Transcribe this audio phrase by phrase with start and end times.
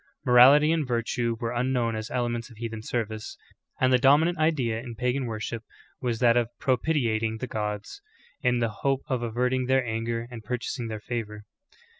[0.25, 3.37] Morality and virtue were unknown as elements of heathen service;
[3.79, 5.63] and the dominant idea in pagan worship
[6.01, 8.01] was that of pro pitiating the gods,
[8.41, 11.43] in the hope of averting their anger and purchasing their favor.